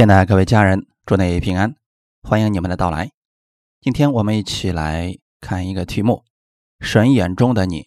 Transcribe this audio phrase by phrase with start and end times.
[0.00, 1.74] 亲爱的各位家人，祝你平安，
[2.22, 3.10] 欢迎你们的到来。
[3.82, 6.24] 今天我们一起来看一个题目：
[6.80, 7.86] 神眼中的你。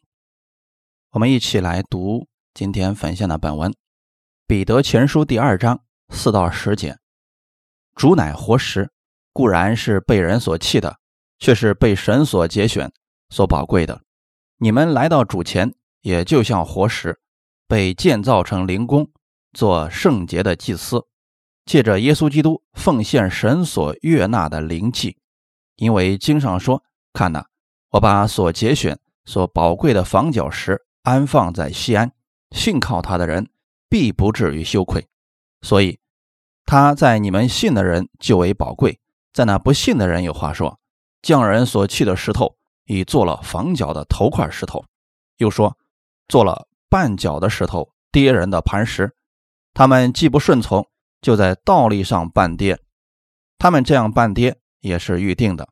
[1.14, 3.72] 我们一起来读今天分享的本文，
[4.46, 7.00] 《彼得前书》第二章四到十节。
[7.96, 8.92] 主乃活石，
[9.32, 11.00] 固然是被人所弃的，
[11.40, 12.92] 却是被神所节选、
[13.32, 14.04] 所宝贵的。
[14.58, 17.20] 你们来到主前，也就像活石，
[17.68, 19.10] 被建造成灵宫，
[19.52, 21.08] 做圣洁的祭司。
[21.66, 25.18] 借着耶稣基督奉献神所悦纳的灵祭，
[25.78, 27.48] 因为经上说：“看哪，
[27.92, 32.12] 我把所节选、所宝贵的房角石安放在西安，
[32.52, 33.50] 信靠他的人
[33.90, 35.08] 必不至于羞愧。”
[35.64, 36.00] 所以
[36.66, 39.00] 他在你们信的人就为宝贵，
[39.32, 40.80] 在那不信的人有话说
[41.24, 44.84] ：“匠人所弃的石头，已做了房角的头块石头。”
[45.38, 45.78] 又说
[46.28, 49.16] ：“做了绊脚的石头，跌人的磐石。”
[49.74, 50.86] 他们既不顺从。
[51.24, 52.78] 就在道理上半跌，
[53.58, 55.70] 他们这样半跌也是预定的。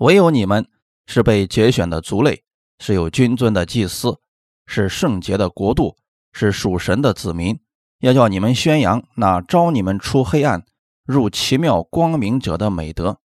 [0.00, 0.68] 唯有你们
[1.06, 2.44] 是被节选的族类，
[2.78, 4.20] 是有君尊的祭司，
[4.66, 5.96] 是圣洁的国度，
[6.32, 7.58] 是属神的子民。
[8.00, 10.66] 要叫你们宣扬那招你们出黑暗
[11.06, 13.20] 入奇妙光明者的美德。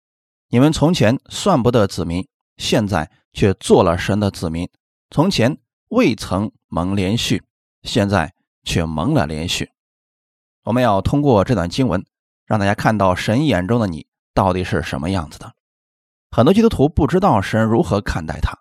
[0.50, 4.68] 你们从前算不得子民，现在却做了神的子民；
[5.10, 7.42] 从前未曾蒙连续，
[7.82, 9.72] 现在却蒙了连续。
[10.70, 12.06] 我们要通过这段经文，
[12.46, 15.52] 让大家看到神眼中的你到底是什么样子的。
[16.30, 18.56] 很多基督徒不知道神如何看待他，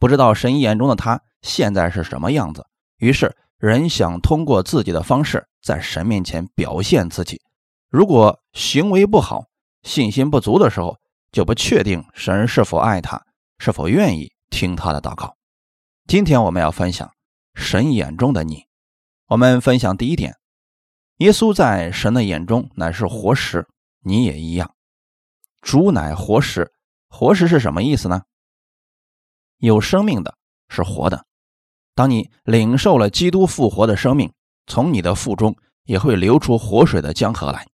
[0.00, 7.40] 不知道神眼中的他现在是什么样子，于是人想通过自己的方式在神面前表现自己。
[7.88, 9.44] 如果行为不好、
[9.84, 10.98] 信心不足的时候，
[11.30, 13.22] 就不确定神是否爱他，
[13.60, 15.36] 是否愿意听他的祷告。
[16.08, 17.08] 今天我们要分享
[17.54, 18.64] 神眼中的你。
[19.28, 20.34] 我们分享第一点。
[21.18, 23.68] 耶稣在神的眼中乃是活石，
[24.00, 24.74] 你也一样。
[25.62, 26.72] 主乃活石，
[27.08, 28.22] 活石是什么意思呢？
[29.58, 30.36] 有生命的，
[30.68, 31.24] 是活的。
[31.94, 34.32] 当你领受了基督复活的生命，
[34.66, 37.68] 从你的腹中也会流出活水的江河来。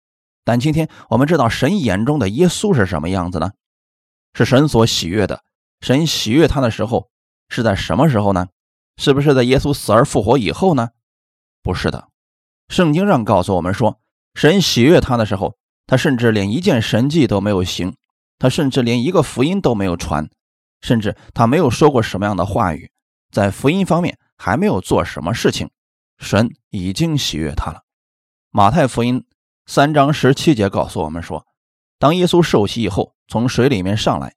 [0.45, 3.53] 但今天我们知道，神眼中的耶稣是什么样子呢？
[4.35, 5.45] 是神所喜悦的。
[5.81, 7.09] 神喜悦他的时候
[7.49, 8.49] 是在什么时候呢？
[8.97, 10.89] 是不是在耶稣死而复活以后呢？
[11.63, 12.09] 不是的。
[12.69, 13.99] 圣经上告诉我们说，
[14.35, 15.57] 神喜悦他的时候，
[15.87, 17.97] 他甚至连一件神迹都没有行，
[18.39, 20.29] 他甚至连一个福音都没有传，
[20.83, 22.91] 甚至他没有说过什么样的话语，
[23.33, 25.71] 在福音方面还没有做什么事情，
[26.19, 27.83] 神已经喜悦他了。
[28.51, 29.25] 马太福音
[29.67, 31.47] 三章十七节告诉我们说，
[31.99, 34.35] 当耶稣受洗以后，从水里面上来，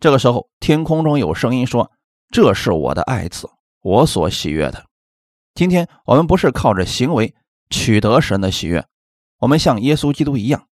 [0.00, 1.90] 这个时候天空中有声音说
[2.30, 3.48] ：“这是我的爱子，
[3.82, 4.84] 我所喜悦的。”
[5.54, 7.32] 今天我们不是靠着行为。
[7.70, 8.86] 取得神的喜悦，
[9.38, 10.68] 我们像耶稣基督一样，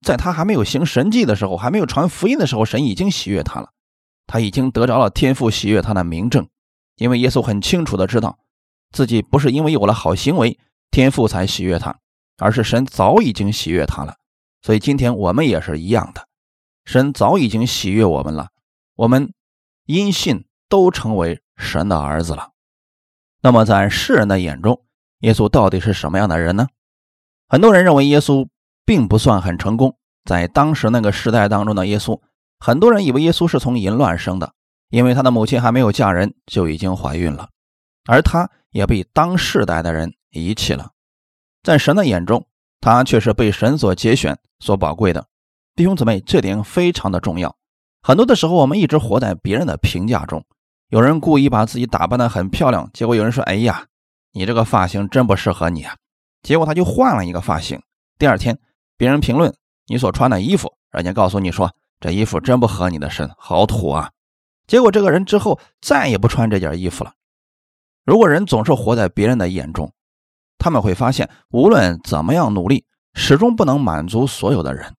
[0.00, 3.70] 在他还没有行神迹的时候，还没有传福音的时候，神已经喜悦他了。
[4.26, 6.48] 他已经得着了天父喜悦他的名证，
[6.96, 8.38] 因为耶稣很清楚的知道
[8.92, 10.58] 自己不是因为有了好行为，
[10.90, 11.98] 天父才喜悦他，
[12.38, 14.16] 而是神早已经喜悦他了。
[14.62, 16.28] 所以今天我们也是一样的，
[16.84, 18.50] 神早已经喜悦我们了，
[18.94, 19.32] 我们
[19.86, 22.52] 因信都成为神的儿子了。
[23.42, 24.84] 那么在世人的眼中，
[25.20, 26.66] 耶稣到底是什么样的人呢？
[27.48, 28.46] 很多人认为耶稣
[28.84, 29.96] 并不算很成功。
[30.24, 32.20] 在当时那个时代当中的耶稣，
[32.58, 34.52] 很多人以为耶稣是从淫乱生的，
[34.90, 37.48] 因为他的母亲还没有嫁人就已经怀孕了，
[38.06, 40.90] 而他也被当世代的人遗弃了。
[41.62, 42.46] 在神的眼中，
[42.80, 45.26] 他却是被神所节选、所宝贵的。
[45.74, 47.56] 弟兄姊妹，这点非常的重要。
[48.02, 50.44] 很多的时候，我们一直活在别人的评价中。
[50.88, 53.86] 有人故意把自己打扮得很漂亮，结果有人说：“哎呀。”
[54.32, 55.96] 你这个发型真不适合你啊！
[56.42, 57.82] 结果他就换了一个发型。
[58.18, 58.58] 第二天，
[58.96, 59.54] 别人评论
[59.86, 64.12] 你所穿的衣服，人家告诉你说这衣服真不合你的身，好土啊！
[64.66, 67.14] 结果这个人之后再也不穿这件衣服了。
[68.04, 69.92] 如果人总是活在别人的眼中，
[70.58, 74.94] 他们会发现，无论怎么样努力，始终不能满足所有的人。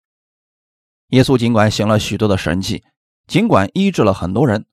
[1.07, 2.83] 耶稣尽管行了许多的神迹，
[3.27, 4.65] 尽管医治了很多人，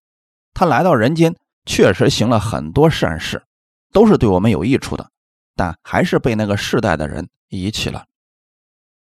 [0.52, 3.44] 他来到人间确实行了很多善事。
[3.92, 5.10] 都是对我们有益处的，
[5.56, 8.04] 但还是被那个世代的人遗弃了。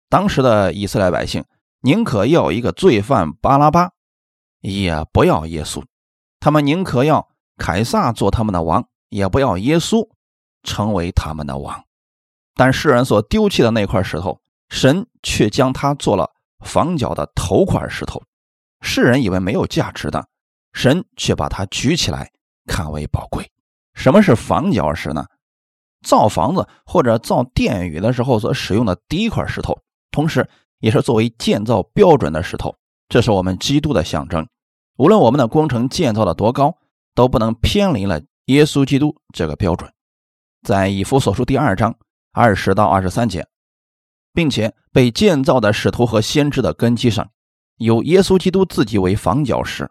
[0.09, 1.45] 当时的以色列百姓
[1.81, 3.91] 宁可要一个罪犯巴拉巴，
[4.61, 5.83] 也不要耶稣；
[6.41, 10.09] 他们宁可要凯撒做他们的王，也不要耶稣
[10.63, 11.85] 成为他们的王。
[12.55, 16.31] 但世人所丢弃的那块石头，神却将它做了
[16.65, 18.23] 房角的头块石头。
[18.81, 20.29] 世人以为没有价值的，
[20.73, 22.31] 神却把它举起来，
[22.67, 23.51] 看为宝贵。
[23.95, 25.27] 什么是房角石呢？
[26.07, 29.79] 造房子或者造殿宇的时候所使用的第一块石头，
[30.11, 30.49] 同时
[30.81, 32.77] 也是作为建造标准的石头。
[33.09, 34.47] 这是我们基督的象征。
[34.97, 36.77] 无论我们的工程建造的多高，
[37.15, 39.91] 都不能偏离了耶稣基督这个标准。
[40.63, 41.97] 在以弗所书第二章
[42.33, 43.47] 二十到二十三节，
[44.33, 47.31] 并且被建造的使徒和先知的根基上，
[47.77, 49.91] 有耶稣基督自己为房角石，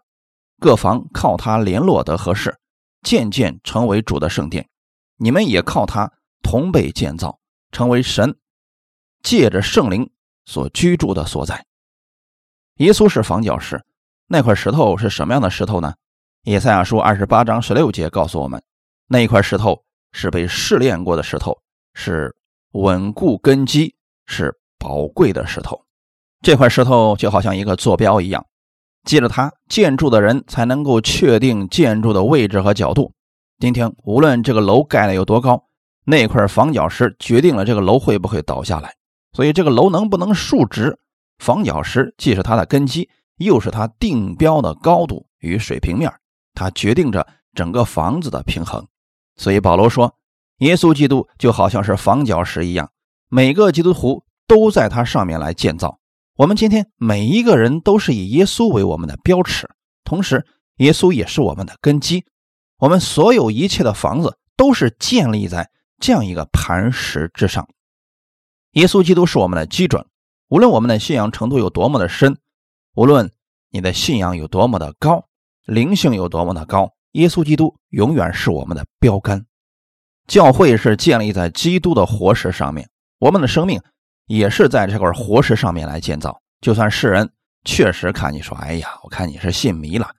[0.60, 2.56] 各房靠他联络得合适，
[3.04, 4.68] 渐渐成为主的圣殿。
[5.16, 6.12] 你们也靠他
[6.42, 7.38] 同被建造，
[7.70, 8.36] 成为神
[9.22, 10.10] 借着圣灵
[10.44, 11.64] 所居住的所在。
[12.78, 13.84] 耶稣是房角石，
[14.26, 15.94] 那块石头是什么样的石头呢？
[16.42, 18.60] 以赛亚书二十八章十六节告诉我们，
[19.06, 21.56] 那一块石头是被试炼过的石头，
[21.94, 22.34] 是
[22.72, 23.94] 稳固根基、
[24.26, 25.80] 是宝贵的石头。
[26.42, 28.44] 这块石头就好像一个坐标一样，
[29.04, 33.12] 记着它，建筑的人才能够确定建筑的位置和角度。
[33.58, 35.64] 今天无论这个楼盖的有多高，
[36.04, 38.94] 那块房角石决定了这个楼会不会倒下来，
[39.32, 40.98] 所以这个楼能不能竖直。
[41.38, 46.12] 房角石既是它的根基，又是它定标的高度与水平面，
[46.54, 48.86] 它决定着整个房子的平衡。
[49.36, 50.14] 所以保罗说，
[50.58, 52.90] 耶稣基督就好像是房角石一样，
[53.28, 55.98] 每个基督徒都在它上面来建造。
[56.36, 59.70] 我们今天每一个人都是以耶稣为我们的标尺，
[60.02, 60.44] 同时
[60.78, 62.24] 耶稣也是我们的根基。
[62.78, 65.70] 我们所有一切的房子都是建立在
[66.00, 67.68] 这样一个磐石之上。
[68.72, 70.04] 耶稣基督是我们的基准。
[70.48, 72.36] 无论我们的信仰程度有多么的深，
[72.96, 73.30] 无论
[73.70, 75.28] 你的信仰有多么的高，
[75.64, 79.46] 灵性有多么的高，耶稣基督永远是我们的标杆。
[80.26, 82.88] 教会是建立在基督的活石上面，
[83.20, 83.80] 我们的生命
[84.26, 86.40] 也是在这块活石上面来建造。
[86.60, 87.30] 就算世人
[87.64, 90.14] 确实看你说：“哎呀，我看你是信迷了。”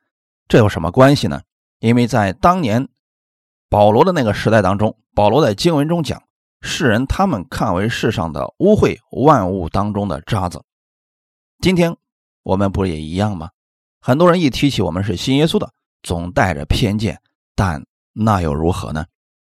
[0.47, 1.41] 这有什么关系呢？
[1.79, 2.87] 因为在当年
[3.69, 6.21] 保罗的那个时代当中，保罗在经文中讲。
[6.61, 10.63] 世人他们看为世上的污秽，万物当中的渣子。
[11.59, 11.95] 今天
[12.41, 13.51] 我们不也一样吗？
[14.01, 15.71] 很多人一提起我们是信耶稣的，
[16.01, 17.21] 总带着偏见，
[17.55, 19.05] 但那又如何呢？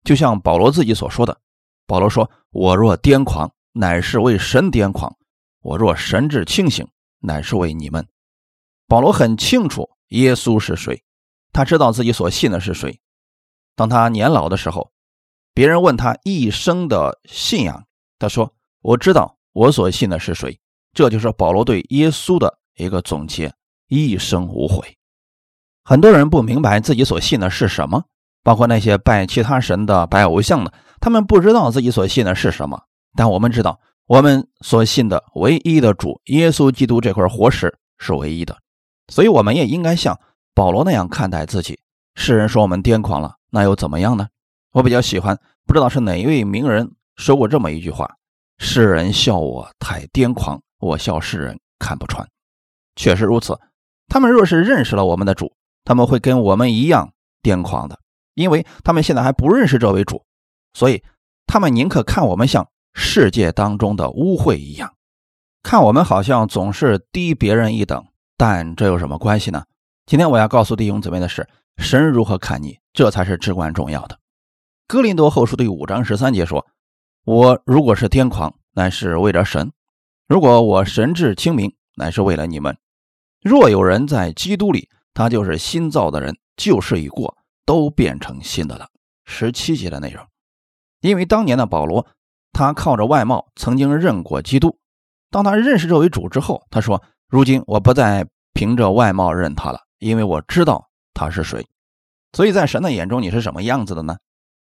[0.04, 1.38] 就像保罗自己所说的，
[1.86, 5.12] 保罗说：“我若癫狂，乃是为神癫狂；
[5.60, 6.86] 我若神志清醒，
[7.20, 8.06] 乃是为你们。”
[8.88, 11.02] 保罗很清楚耶稣是谁，
[11.52, 13.00] 他知道自己所信的是谁。
[13.74, 14.90] 当他年老的时候。
[15.54, 17.84] 别人问他一生的信仰，
[18.18, 20.58] 他说：“我知道我所信的是谁。”
[20.96, 23.52] 这就是保罗对耶稣的一个总结，
[23.88, 24.96] 一生无悔。
[25.84, 28.04] 很多人不明白自己所信的是什么，
[28.42, 30.72] 包括那些拜其他神的、拜偶像的，
[31.02, 32.84] 他们不知道自己所信的是什么。
[33.14, 38.56] 但我们知道，我们所信的唯一的主耶稣基督这块活石是唯一的，
[39.08, 40.18] 所以我们也应该像
[40.54, 41.78] 保罗那样看待自己。
[42.14, 44.28] 世人说我们癫狂了，那又怎么样呢？
[44.72, 48.16] 我比较喜欢，不知道是哪一位名人说过这么一句话
[48.58, 52.26] ：“世人笑我太癫狂，我笑世人看不穿。”
[52.96, 53.58] 确实如此。
[54.08, 55.54] 他们若是认识了我们的主，
[55.84, 57.12] 他们会跟我们一样
[57.42, 57.98] 癫狂的，
[58.34, 60.22] 因为他们现在还不认识这位主，
[60.74, 61.02] 所以
[61.46, 64.94] 他们宁可看我们像世界当中的污秽一样，
[65.62, 68.04] 看我们好像总是低别人一等。
[68.36, 69.64] 但这有什么关系呢？
[70.04, 74.18] 今天我要告诉弟兄姊妹的是：神如何看你，这才是至关重要的。
[74.88, 76.66] 哥林多后书第五章十三节说
[77.24, 79.68] ：“我如果是癫狂，乃是为了神；
[80.26, 82.76] 如果我神志清明，乃是为了你们。
[83.40, 88.88] 若有人在基督里，他就是新造的人，旧事已过，都变成新的了。”
[89.24, 90.26] 十七节的内容。
[91.00, 92.06] 因为当年的保罗，
[92.52, 94.78] 他靠着外貌曾经认过基督。
[95.30, 101.66] 当他认识这位主之后，他说：“如今我不再凭着外貌认他了，因为我知道他是谁。”
[102.34, 104.16] 所以在神的眼中，你是什么样子的呢？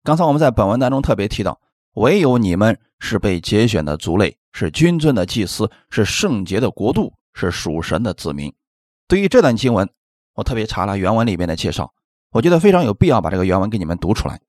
[0.04, 1.60] 刚才我们在本文当中特别提到，
[1.96, 8.54] 唯有你们是被节选的族类，是君尊的祭司，是圣洁的国度，是属神的子民。
[9.08, 9.90] 对于这段经文，
[10.36, 11.92] 我特别查了原文里面的介绍，
[12.32, 14.40] 我觉得非常有必要把这个原文给你们读出来，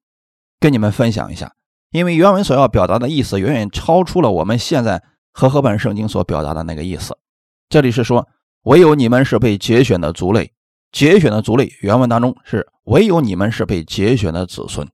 [0.58, 1.54] 跟你们分享一下。
[1.90, 7.16] 因为原文所要表达的意思远远超出了我们现在和合本圣经所表达的那个意思。
[7.68, 8.28] 这里是说，
[8.62, 10.52] 唯有你们是被节选的族类，
[10.92, 14.88] 节选的族类，原文当中是唯有你们是被节选的子孙。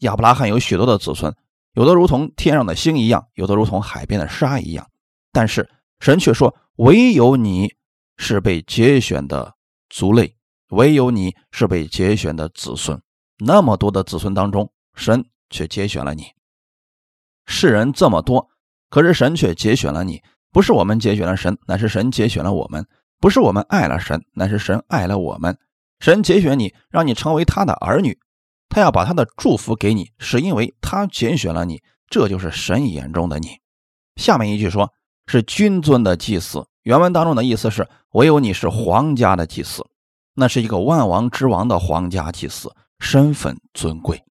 [0.00, 1.34] 亚伯拉罕有许多的子孙，
[1.74, 4.86] 有的如同天上的星一样，有的如同海边的沙一样。
[5.32, 5.68] 但是
[6.00, 7.72] 神却说，唯有你
[8.18, 9.54] 是被节选的
[9.88, 10.36] 族类，
[10.70, 13.00] 唯有你是被节选的子孙。
[13.38, 15.24] 那么多的子孙当中，神
[15.54, 16.32] 却节选了你。
[17.46, 18.50] 世人这么多，
[18.90, 20.20] 可是神却节选了你。
[20.50, 22.82] 不是我们节选了神，乃是神节选了我们；
[23.20, 25.56] 不是我们爱了神，乃是神爱了我们。
[26.00, 28.18] 神节选你，让你成为他的儿女。
[28.68, 33.60] 他要把他的祝福给你，是因为他拣选了你，这就是神眼中的你。
[34.16, 34.92] 下面一句说
[35.26, 36.66] ：“是君尊的祭司。
[36.82, 39.86] 原文当中的意思是，唯有你是皇家的祭司，
[40.34, 44.22] 那是一个万王之王的皇家祭司，身份尊贵。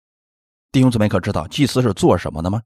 [0.73, 2.63] 弟兄姊妹可知道，祭司是做什么的吗？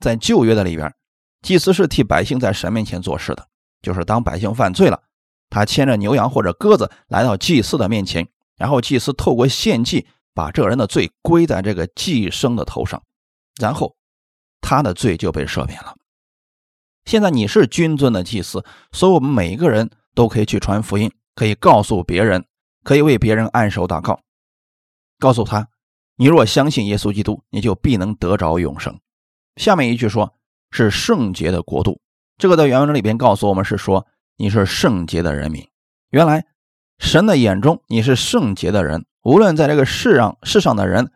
[0.00, 0.92] 在旧约的里边，
[1.40, 3.46] 祭司是替百姓在神面前做事的，
[3.80, 5.00] 就是当百姓犯罪了，
[5.48, 10.04] 他牵着牛羊或者鸽子来到祭司的面前，然后祭司透过献祭
[10.34, 13.00] 把这人的罪归在这个祭生的头上，
[13.60, 13.94] 然后
[14.60, 15.94] 他的罪就被赦免了。
[17.04, 22.44] 现在你是君尊的祭司，所以我们每一个人都可以去传福音，可以告诉别人，
[22.82, 24.18] 可以为别人按手祷告，
[25.20, 25.68] 告诉他：
[26.20, 28.98] 你若相信耶稣基督，你就必能得着永生。
[29.54, 30.34] 下面一句说
[30.72, 32.00] 是圣洁的国度，
[32.36, 34.04] 这个在原文里边告诉我们是说
[34.36, 35.64] 你是圣洁的人民。
[36.10, 36.44] 原来
[36.98, 41.12] 神的眼中你是圣洁的人，无论在这个世上世上的人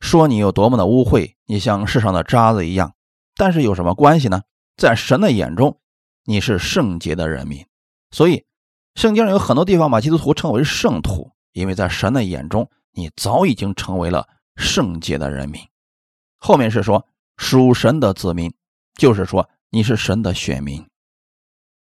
[0.00, 2.92] 说你有多么的污秽，你像世上的渣子一样，
[3.36, 4.42] 但是有什么关系呢？
[4.76, 5.80] 在神的眼中，
[6.26, 7.64] 你是圣洁的人民，
[8.10, 8.44] 所以
[8.96, 14.28] 圣经上有很多地方把基督徒称为圣徒，因为在神的眼中，你早已经成为了
[14.62, 15.60] 圣洁的人民。
[16.38, 18.54] 后面是说属神的子民，
[18.94, 20.86] 就是说你是神的选民。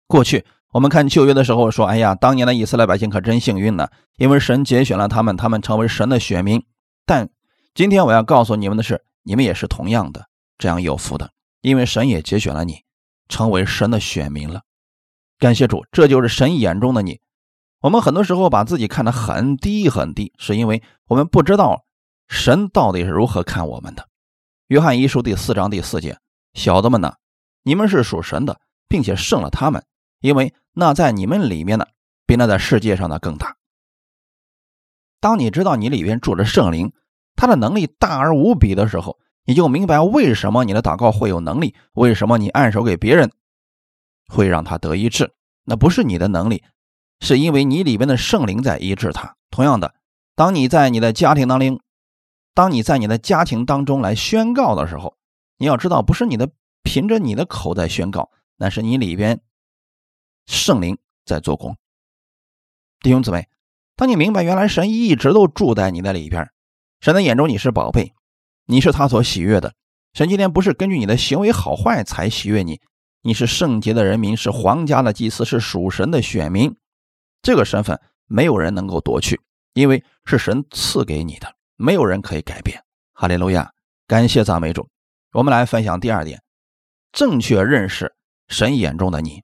[0.07, 6.63] 过去我们看旧约的时候说：“哎呀，当年的以色列百姓可真幸运呢，因为神拣选了他们，他们成为神的选民。”
[7.07, 7.31] 但
[7.75, 10.27] 今天我要告诉你们的是，你们也是同样的
[10.59, 11.31] 这样有福的。
[11.63, 12.83] 因为神也节选了你，
[13.29, 14.63] 成为神的选民了。
[15.39, 17.21] 感谢主，这就是神眼中的你。
[17.81, 21.86] 我们很多时候把自己看得很低很低，是因为我们不知道
[22.29, 24.09] 神到底是如何看我们的。
[24.69, 26.19] 约翰一书第四章第四节：
[26.55, 27.15] 小子们呢，
[27.63, 29.85] 你们是属神的，并且胜了他们，
[30.21, 31.89] 因为那在你们里面的
[32.27, 33.57] 比那在世界上的更大。
[35.21, 36.93] 当你知道你里边住着圣灵，
[37.35, 39.19] 他的能力大而无比的时候。
[39.49, 43.31] 你就明白为什么你的祷告会有能力，为什么你按手给别人
[44.27, 45.31] 会让他得医治？
[45.63, 46.65] 那不是你的能力，
[47.21, 49.37] 是因为你里边的圣灵在医治他。
[49.53, 49.95] 同样的，
[50.35, 51.79] 当你在你的家庭当中，
[52.57, 55.19] 当你在你的家庭当中来宣告的时候，
[55.59, 56.49] 你要知道，不是你的
[56.83, 59.43] 凭着你的口在宣告，那是你里边
[60.47, 60.97] 圣灵
[61.27, 61.77] 在做工。
[63.01, 63.51] 弟兄姊妹，
[63.95, 66.51] 当你明白原来神一直都住在你的里边，
[66.99, 68.15] 神的眼中你是宝贝。
[68.65, 69.75] 你是他所喜悦的，
[70.15, 72.81] 神今天不是根据你的行为好坏才喜悦你，
[73.21, 76.75] 你是圣洁的人民，是皇家的祭司，是属神的选民，
[77.43, 79.43] 这个身份没有人能够夺去，
[79.75, 82.83] 因为是神赐给你的，没有人可以改变。
[83.13, 83.73] 哈利路亚，
[84.07, 84.89] 感谢赞美主。
[85.33, 86.43] 我们来分享第二点，
[87.13, 88.15] 正确认识
[88.49, 89.43] 神眼中的你。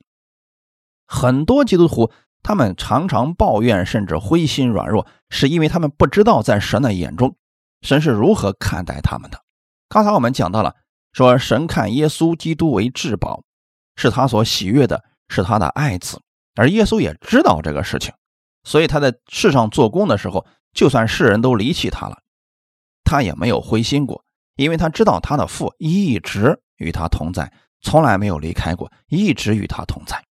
[1.07, 2.11] 很多基督徒
[2.43, 7.37] 他们常常抱怨，甚至灰心软弱，是因为他们不知道在神的眼中。
[7.83, 9.43] 神是如何看待他们的？
[9.89, 10.75] 刚才我们讲到了，
[11.13, 13.43] 说神看耶稣基督为至宝，
[13.97, 16.23] 是他所喜悦的，是他的爱子。
[16.55, 18.15] 而耶稣也知道这个事情，
[18.65, 22.22] 所以他在世上做工的时候，就算世人都离弃他了，
[23.13, 24.25] 他也没有灰心过，
[24.57, 27.53] 因为他知道他的父一直与他同在，
[27.83, 30.25] 从来没有离开过，一直与他同在。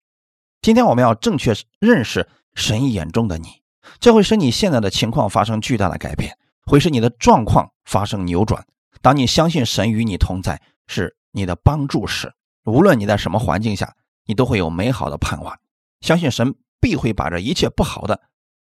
[0.63, 3.61] 今天我们要正确认识神眼中的你，
[3.99, 6.35] 这会使你现在的情况发生巨大的改变。
[6.65, 8.65] 会使你的状况发生扭转。
[8.99, 12.33] 当你相信神与你同在，是你的帮助时，
[12.65, 13.93] 无论你在什么环境下，
[14.25, 15.55] 你都会有美好的盼望。
[15.99, 18.21] 相信神必会把这一切不好的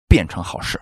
[0.09, 0.81] 变成好事。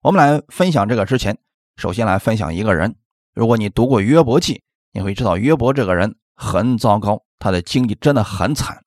[0.00, 1.38] 我们来分享这个之前，
[1.78, 2.96] 首先来分享一个人。
[3.32, 8.82] 如果你读过约伯记，你会知道约伯这个人很糟糕，他的经历真的很惨。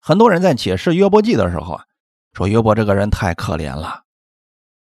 [0.00, 1.84] 很多人在解释约伯记的时候啊，
[2.32, 4.02] 说约伯这个人太可怜了。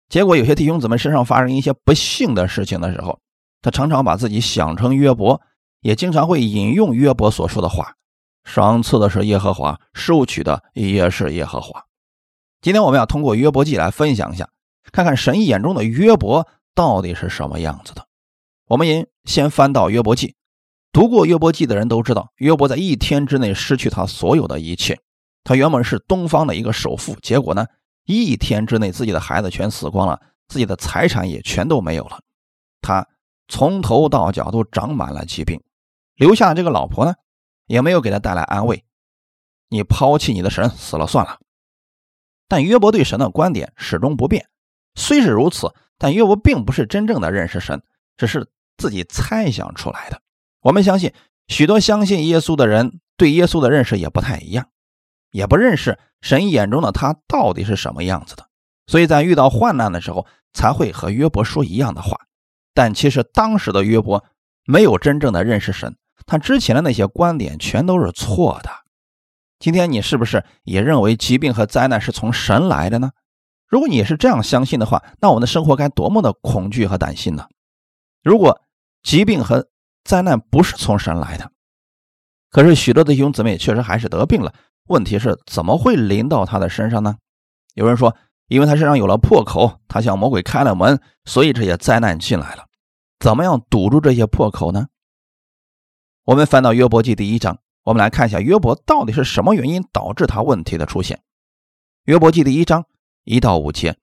[0.08, 3.18] 结果有些弟兄姊妹身上发生一些不幸的事情的时候，
[3.60, 5.40] 他常常把自己想成约伯，
[5.80, 7.94] 也经常会引用约伯所说的话
[8.46, 11.84] ：“赏赐的是耶和华，收取的也是耶和华。”
[12.62, 14.48] 今天我们要通过约伯记来分享一下，
[14.92, 18.06] 看看神眼中的约伯到底是什么样子的。
[18.66, 20.34] 我们先翻到约伯记，
[20.92, 24.98] 读过约伯记的人都知道，约伯在一天之内失去他所有的一切。
[25.44, 27.66] 他原本是东方的一个首富，结果呢？
[28.04, 32.20] 一天之内，自己的孩子全死光了，自己的财产也全都没有了。
[32.80, 33.06] 他
[33.46, 35.62] 从头到脚都长满了疾病，
[36.14, 37.14] 留下这个老婆呢，
[37.66, 38.84] 也没有给他带来安慰。
[39.68, 41.38] 你抛弃你的神，死了算了。
[42.48, 44.48] 但约伯对神的观点始终不变。
[44.94, 47.82] 虽是如此，但约伯并不是真正的认识神，
[48.16, 50.20] 只是自己猜想出来的。
[50.60, 51.12] 我们相信，
[51.48, 54.68] 许多相信耶稣的人对耶稣的认识也不太一样。
[55.30, 58.46] 也不认识神眼中的他到底是什么样子的，
[58.86, 62.26] 所以在遇到患难的时候才会和约伯说一样的话。
[62.74, 64.24] 但其实当时的约伯
[64.66, 65.96] 没有真正的认识神，
[66.26, 68.70] 他之前的那些观点全都是错的。
[69.58, 73.12] 今天你是不是也认为疾病和灾难是从神来的呢？
[73.72, 77.48] 如果你是这样相信的话，那我们的生活该多么的恐惧和担心呢？
[78.22, 78.60] 如果
[79.02, 79.66] 疾病和
[80.04, 81.50] 灾难不是从神来的，
[82.50, 84.52] 可是许多弟兄姊妹确实还是得病了。
[84.88, 87.16] 问题是怎么会临到他的身上呢？
[87.72, 88.14] 有人说，
[88.48, 92.66] 因为他身上有了破口，他向魔鬼开了门，所以这些灾难进来了。
[93.20, 94.88] 怎么样堵住这些破口呢？
[96.24, 101.22] 我们翻到约伯记第一章，我们来看一下约伯到底是什么原因导致他问题的出现。
[102.04, 102.84] 约伯记第一章。
[103.24, 103.96] 一到五节，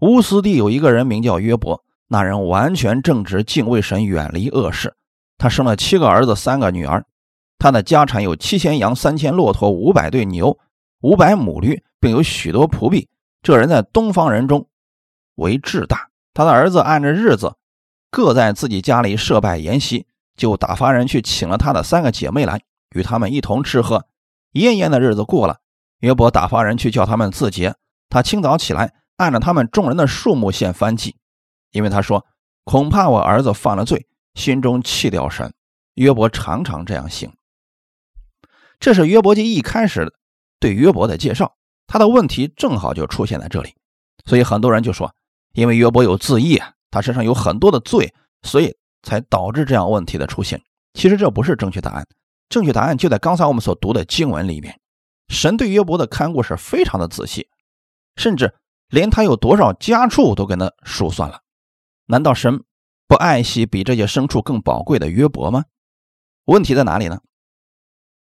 [0.00, 4.94] 乌斯地有一个人名叫约伯，那人完全正直，敬畏神，远离恶事。
[5.36, 7.04] 他生了七个儿子，三个女儿。
[7.58, 10.56] 他的家产有七千羊，三千骆驼，五百对牛，
[11.00, 13.08] 五百母驴，并有许多仆婢。
[13.42, 14.68] 这人在东方人中
[15.34, 16.10] 为至大。
[16.32, 17.56] 他的儿子按着日子，
[18.10, 22.62] 各在自己家里设拜筵席，就打发人去请了他的三个姐妹来，
[22.94, 24.06] 与他们一同吃喝。
[24.52, 25.58] 宴宴的日子过了，
[25.98, 27.74] 约伯打发人去叫他们自洁。
[28.08, 31.16] 他清早起来，按照他们众人的数目献翻祭，
[31.72, 32.26] 因为他说
[32.64, 35.52] ：“恐怕我儿子犯了罪，心中弃掉神。”
[35.94, 37.32] 约伯常常这样行。
[38.78, 40.12] 这是约伯记一开始
[40.60, 43.74] 对约伯的介绍，他的问题正好就出现在这里，
[44.24, 45.12] 所以很多人就说
[45.54, 50.62] ：“因为约伯有自义，他身上有很多的罪，所以才导致这样问题的出现。”
[50.94, 52.06] 其实这不是正确答案，
[52.48, 54.80] 正确答案就在刚才我们所读的经文里面。
[55.28, 57.48] 神对约伯的看顾是非常的仔细。
[58.18, 58.54] 甚至
[58.88, 61.40] 连他有多少家畜都跟他数算了，
[62.04, 62.64] 难道神
[63.06, 65.64] 不爱惜比这些牲畜更宝贵的约伯吗？
[66.44, 67.20] 问题在哪里呢？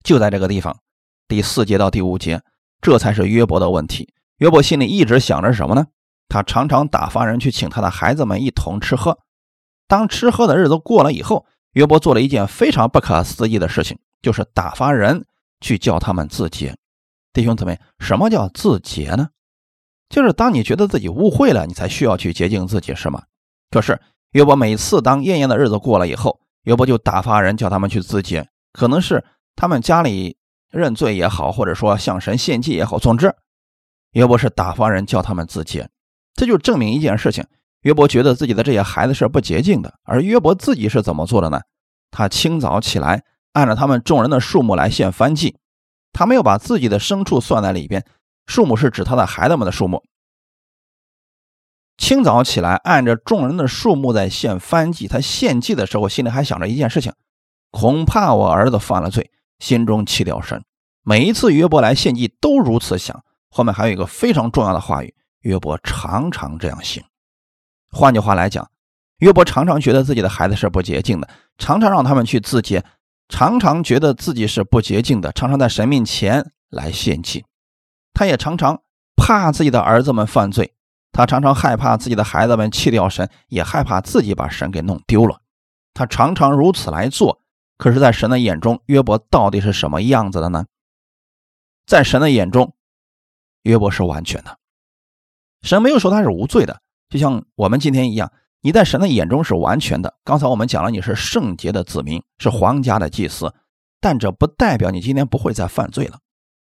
[0.03, 0.79] 就在这个地方，
[1.27, 2.41] 第四节到第五节，
[2.81, 4.13] 这才是约伯的问题。
[4.37, 5.85] 约伯心里一直想着什么呢？
[6.29, 9.19] 他常常打发人去请他的孩子们一同吃喝。
[9.87, 15.25] 当吃喝的日子过了以后，约伯做了一件非常不可思议的事情，就是打发人
[15.59, 16.75] 去叫他们自洁。
[17.33, 19.29] 弟兄姊妹，什么叫自洁呢？
[20.11, 23.23] 就是当你觉得自己误会了，你才需要去洁净自己，是吗？
[23.71, 23.99] 可是
[24.33, 29.23] 约伯每次当艳艳的日子过了以后，约伯就打发人叫他们去自洁，可能是
[29.55, 30.35] 他们家里
[30.69, 33.33] 认罪也好，或者说向神献祭也好，总之，
[34.11, 35.89] 约伯是打发人叫他们自洁，
[36.35, 37.45] 这就证明一件事情：
[37.83, 39.93] 约伯觉得自己的这些孩子是不洁净的。
[40.03, 41.61] 而约伯自己是怎么做的呢？
[42.11, 45.55] 他清早起来，按照他们众人的数目来献燔祭，
[46.11, 48.05] 他没有把自己的牲畜算在里边。
[48.47, 50.03] 数目是指他的孩子们的数目。
[52.01, 55.07] 清早起来，按着众人的数目在献翻祭。
[55.07, 57.13] 他献祭的时候，心里还想着一件事情：
[57.69, 60.63] 恐怕我儿子犯了罪，心中气掉神。
[61.03, 63.23] 每一次约伯来献祭，都如此想。
[63.49, 67.03] 后面还有一个非常重要的话语：约伯常常这样行。
[67.91, 68.67] 换句话来讲，
[69.19, 72.83] 约伯常常觉得自己的孩子是不洁净的，常常让他们去自洁，
[73.29, 77.45] 常常觉得自己是不洁净的，常常在神面前来献祭。
[78.11, 78.81] 他也常常
[79.15, 80.73] 怕自己的儿子们犯罪，
[81.11, 85.41] 他常常害怕自己的孩子们弃掉神，也害怕自己把神给弄丢了。
[85.93, 87.41] 他常常如此来做。
[87.77, 90.65] 可是，在神的眼中，约伯到底是什么样子的呢？
[91.87, 92.75] 在神的眼中，
[93.63, 94.59] 约伯是完全的。
[95.63, 100.15] 神没有说他是无罪的，就像我们今天一样，你在神的眼中是完全的。
[100.23, 103.53] 刚才我们讲了，你是圣洁的子民，是皇家的祭司，
[103.99, 106.19] 但这不代表你今天不会再犯罪了。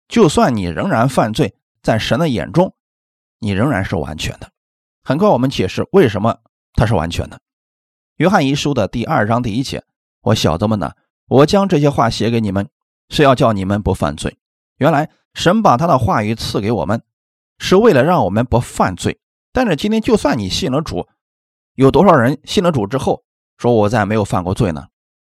[0.06, 2.74] 就算你仍然犯罪，在神的眼中，
[3.42, 4.50] 你仍然是完全的。
[5.02, 6.38] 很快我们解释为什么
[6.74, 7.40] 他是完全的。
[8.18, 9.82] 约翰一书的第二章第一节
[10.22, 10.92] ：“我小子们呢，
[11.26, 12.68] 我将这些话写给你们，
[13.08, 14.38] 是要叫你们不犯罪。
[14.76, 17.02] 原来神把他的话语赐给我们，
[17.58, 19.18] 是为了让我们不犯罪。
[19.52, 21.08] 但是今天，就算你信了主，
[21.74, 23.24] 有多少人信了主之后
[23.58, 24.86] 说我再没有犯过罪呢？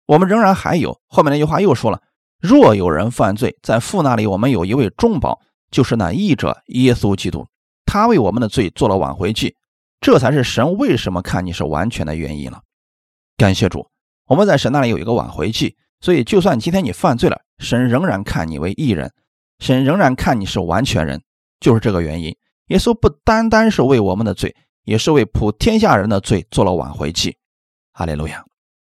[0.06, 1.00] 我们仍然还有。
[1.08, 2.02] 后面那句话又说了。”
[2.44, 5.40] 若有人犯罪，在父那里，我们有一位中保，
[5.72, 7.48] 就是那义者耶稣基督，
[7.94, 9.56] 他为我们的罪做了挽回祭，
[10.02, 12.64] 这才是神为什么看你是完全的原因了。
[13.38, 13.88] 感谢主，
[14.26, 19.14] 我们在神那里有一个挽回祭，所以就算今天你犯罪了，神仍然看你为义人，
[19.60, 21.22] 神仍然看你是完全人，
[21.60, 22.36] 就是这个原因。
[22.70, 27.38] 耶稣不单单是为我们的罪，也是为普天下人的罪做了挽回祭。
[27.92, 28.44] 哈利路亚。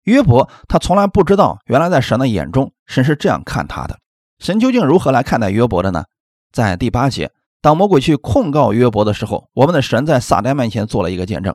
[0.06, 4.00] 约伯他从来不知道，原来在神的眼中，神是这样看他的。
[4.40, 6.06] 神究竟如何来看待约伯的呢？
[6.52, 7.32] 在第八节，
[7.68, 11.54] 当魔鬼去控告约伯的时候，我们的神在撒旦面前做了一个见证。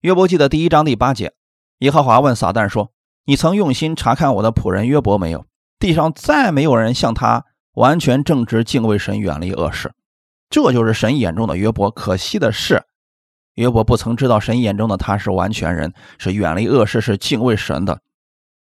[0.00, 1.32] 约伯记的第一章第八节，
[1.78, 2.90] 耶和华问撒旦说
[3.24, 5.46] ：“你曾用心查看我的仆人约伯没有？
[5.78, 9.92] 地上再没有人像他完全正直、敬畏神、远离恶事。
[10.50, 11.88] 这就是神眼中的约伯。
[11.88, 12.82] 可惜的是。”
[13.54, 18.00] 约伯不曾知道神眼中的他是完全人，是远离恶事，是敬畏神的。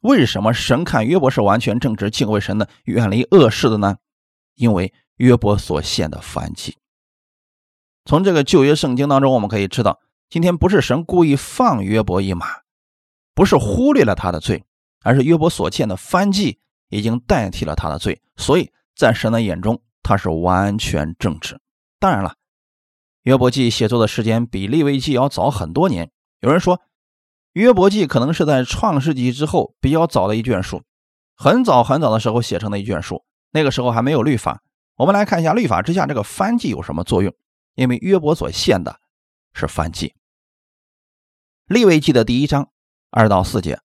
[0.01, 3.95] 为什么神看约伯是完全正直、敬畏神的、远离恶事的呢？
[4.55, 6.77] 因为约伯所献的燔祭。
[8.05, 9.99] 从这个旧约圣经当中，我们可以知道，
[10.29, 12.47] 今天不是神故意放约伯一马，
[13.35, 14.63] 不是忽略了他的罪，
[15.03, 21.59] 而是约伯所欠的燔祭已经代替了他的罪，所以在神的眼中，他是完全正直。
[21.99, 22.35] 当然了，
[23.23, 26.11] 约伯记写作的时间比利未记要早很多年。
[26.39, 26.79] 有人说，
[27.53, 30.83] 约伯记可能是在创世纪之后比较早的一卷书，
[31.35, 33.25] 很早很早的时候写成的一卷书。
[33.51, 34.61] 那个时候还没有律法。
[34.97, 37.31] 我们来看一下律法之下这个翻祭有什么作用？
[37.75, 38.99] 因为约伯所献的
[39.53, 40.15] 是翻祭。
[41.67, 42.71] 利未记的第一章
[43.11, 43.79] 二到四节，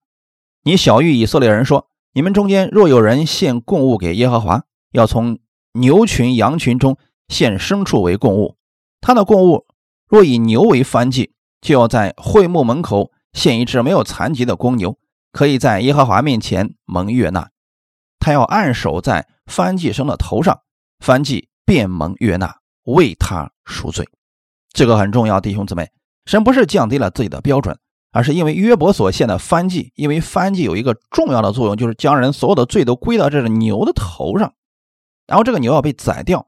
[0.62, 5.38] 你小谕以色列人说：你们中间若有人献供物给耶和华，要从
[5.72, 6.96] 牛群、羊群中
[7.28, 8.56] 献牲畜为供物。
[9.02, 9.66] 他的供物
[10.08, 14.98] 若以牛为翻祭，就要在会幕门口献一只没有残疾的公牛，
[15.30, 17.50] 可以在耶和华面前蒙悦纳。
[18.18, 20.62] 他要按手在翻祭生的头上，
[21.02, 24.08] 翻祭便蒙悦纳，为他赎罪。
[24.72, 25.90] 这个很重要，弟兄姊妹，
[26.26, 27.76] 神不是降低了自己的标准，
[28.12, 34.54] 而是因为约伯所献的翻祭，因为翻祭有一个重要的作用，就是将人所有的罪都归到这个牛的头上，
[35.26, 36.46] 然后这个牛要被宰掉，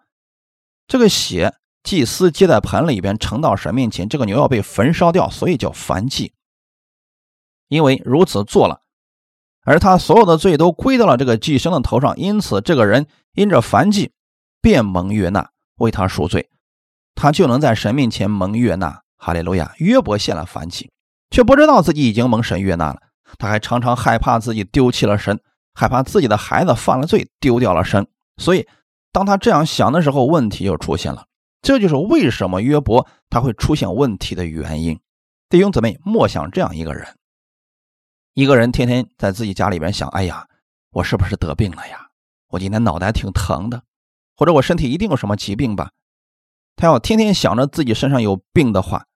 [0.87, 6.33] 这个血祭司接在盆里边盛到神面前，这个牛要被焚烧掉，所以叫翻祭。
[7.67, 8.83] 因为如此做了。
[9.67, 14.13] 而他所有的罪都归到了这个寄生的头上，因此这个人因着凡祭
[14.65, 16.49] 便蒙悦纳，为他赎罪，
[17.15, 19.03] 他就能在神面前蒙悦纳。
[19.19, 19.75] 哈利路亚！
[19.77, 20.91] 约伯献了凡祭，
[21.31, 23.03] 却不知道自己已经蒙神悦纳了。
[23.39, 25.39] 他还常常害怕自己丢弃了神，
[25.75, 28.07] 害怕自己的孩子犯了罪丢掉了神。
[28.39, 28.67] 所以，
[29.13, 31.27] 当他这样想的时候，问题又出现了。
[31.61, 34.99] 这就是为什么约伯他会出现问题的原因。
[35.51, 37.07] 弟兄姊妹，莫想这样一个人。
[38.33, 40.49] 一个人天天在自己家里边想：“哎呀，
[40.91, 42.09] 我是不是得病了呀？
[42.49, 43.83] 我今天脑袋挺疼的，
[44.37, 45.91] 或者我身体一定有什么疾病吧？”
[46.77, 49.07] 他要天天想着自己身上有病的话，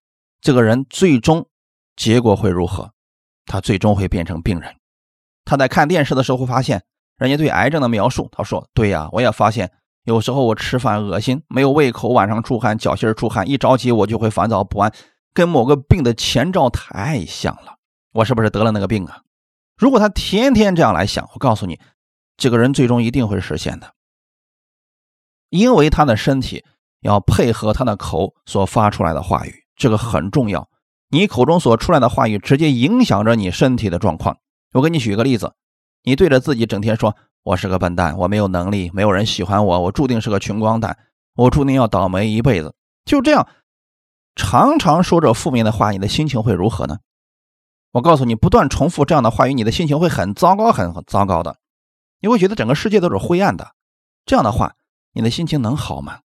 [0.40, 1.48] 这个人最终
[1.96, 2.92] 结果会如何？
[3.46, 4.76] 他最终会变成病人。
[5.44, 6.84] 他在看电视的时候发现
[7.16, 9.72] 人家对癌症的描述，他说：“对呀，我也发现
[10.04, 14.92] 有时候我吃饭恶心，没有胃口，晚上出汗，脚心出汗，一着急我就会烦躁不安，
[15.32, 17.76] 跟某个病的前兆太像了。”
[18.12, 19.22] 我是不是得了那个病啊？
[19.76, 21.80] 如果他天天这样来想，我告诉你，
[22.36, 23.94] 这个人最终一定会实现的，
[25.50, 26.64] 因为他的身体
[27.00, 30.68] 要配合他的口所发出来的话语，这个很重要。
[31.10, 34.38] 你口中所出来的话语，直接影响着你身体的状况。
[34.72, 35.54] 我给你举个例子，
[36.02, 40.98] 你对着自己整天说：“我是个笨蛋，我没有能力，没有人喜欢我，我注定是个穷光蛋，
[41.34, 42.74] 我注定要倒霉一辈子。”
[43.06, 43.48] 就这样，
[44.36, 46.98] 常常说着负面的话，你的心情会如何呢？
[47.92, 51.56] 我告诉你，不断重复这样的话语，你的心情会很糟糕，很糟糕的。
[52.20, 53.72] 你会觉得整个世界都是灰暗的。
[54.26, 54.74] 这样的话，
[55.18, 56.20] 你的心情能好吗？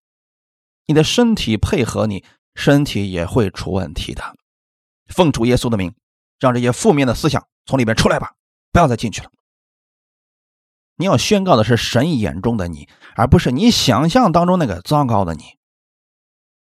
[0.85, 4.21] 你的身体配合你，身体也会出问题的。
[5.07, 5.95] 奉主耶稣的名，
[6.39, 8.35] 让这些负面的思想从里边出来吧，
[8.71, 9.31] 不要再进去了。
[10.95, 15.43] 你要宣告的是神眼中的你，而不是你想象当中那个糟糕的你。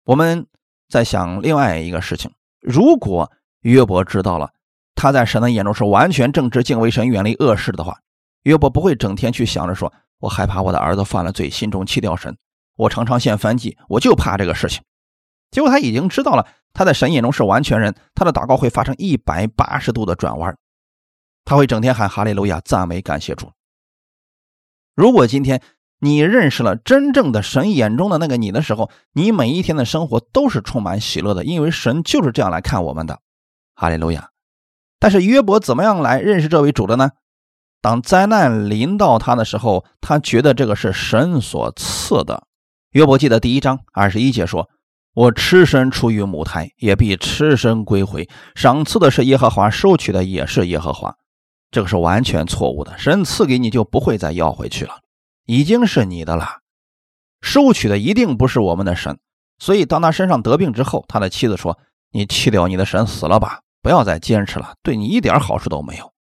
[0.03, 0.47] 我们
[0.89, 4.53] 在想另外一个事情：如果约伯知道了。
[4.95, 7.99] 他在神的眼中是完全正直、敬畏神、远离恶事的话，
[8.41, 9.93] 约伯不会整天去想着说
[10.23, 12.37] ：“我害怕我的儿子犯了罪，心中弃掉神。
[12.77, 14.81] 我常常献燔祭，我就怕这个事情。”
[15.51, 20.57] 结果他已经知道了，他在神眼中是完全人，他的祷告会发生一百八十度的转弯，
[21.43, 23.51] 他会整天喊哈利路亚、赞美、感谢主。
[24.95, 25.61] 如果今天
[25.99, 33.19] 你认识了真正的神眼中的那个你的时候，你每一天的生活都是充满喜乐的，因为神就是这样来看我们的。
[33.75, 34.29] 哈利路亚。
[34.99, 37.11] 但是约伯怎么样来认识这位主的呢？
[37.83, 42.47] 当灾难临到他的时候，他觉得这个是神所赐的。
[42.91, 44.69] 约伯记的第一章二十一节说
[45.13, 48.29] ：“我吃身出于母胎，也必吃身归回。
[48.55, 51.13] 赏赐的是耶和华，收取的也是耶和华。”
[51.71, 52.97] 这个是完全错误的。
[52.97, 55.01] 神赐给你就不会再要回去了，
[55.45, 56.59] 已经是你的了。
[57.41, 59.19] 收取的一定不是我们的神。
[59.59, 61.77] 所以当他身上得病之后，他的妻子说
[62.15, 66.12] ：“你弃掉你的神死了吧。”不要再坚持了，对你一点好处都没有。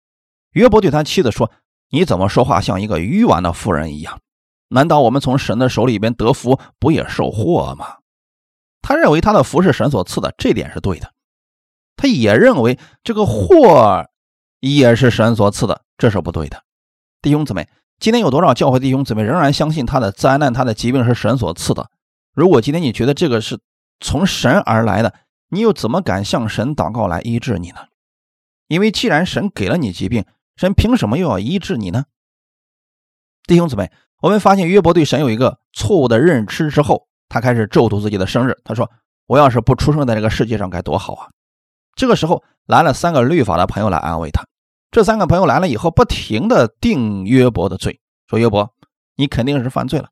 [0.52, 1.52] 约伯对他妻子说
[1.92, 4.20] ：“你怎么说话像一个愚顽的妇人一样？
[4.70, 7.98] 难道我们从神的手里边得福，不也受祸吗？”
[8.82, 11.14] 他认为他的福是神所赐的，这点是对的。
[11.96, 14.08] 他也认为这个祸
[14.60, 16.64] 也是神所赐的，这是不对的。
[17.22, 21.90] 弟兄姊妹，今天有多少教会弟兄姊妹仍然相信他的灾难、他的疾病是神所赐的？
[22.34, 23.60] 如果今天你觉得这个是
[24.00, 25.14] 从神而来的，
[25.50, 27.82] 你又怎么敢向神祷告来医治你呢？
[28.68, 30.26] 因为既然神给了你疾病，
[30.62, 32.06] 神凭什么又要医治你呢？
[33.47, 38.56] 弟兄姊妹，我们发现约伯对神有一个错误的认知之后，他开始咒诅自己的生日。
[38.63, 38.91] 他说
[39.26, 41.32] ：“我要是不出生在这个世界上该多好啊！”
[41.97, 44.45] 这个时候来了三个律法的朋友来安慰他。
[44.91, 48.71] 这三个朋友来了以后，不停的定约伯的罪，说：“约伯，
[49.15, 50.10] 你肯定是犯罪了，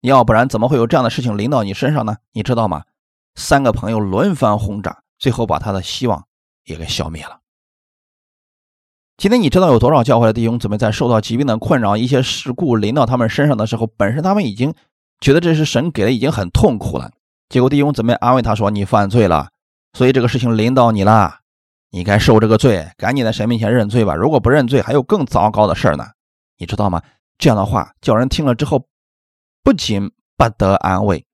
[0.00, 2.16] 要不然怎么会有这样的事情临到你身上呢？
[2.32, 2.82] 你知道吗？”
[3.38, 6.26] 三个朋友轮番轰炸，最后把他的希望
[6.64, 7.42] 也给消灭了。
[9.16, 14.74] 今天你知道有多少教会的弟兄姊妹在受到疾病的困扰、一些事故临到他们身上的时候，本身他们已经
[15.20, 17.12] 觉得这是神给的，已经很痛苦了。
[17.48, 19.50] 结果弟兄姊妹安慰他说：“你犯罪了，
[19.92, 21.38] 所以这个事情临到你了，
[21.90, 24.14] 你该受这个罪，赶紧在神面前认罪吧。
[24.14, 26.06] 如果不认罪，还有更糟糕的事呢，
[26.58, 27.00] 你知道吗？”
[27.38, 28.86] 这样的话叫人听了之后，
[29.62, 31.24] 不仅不得安慰，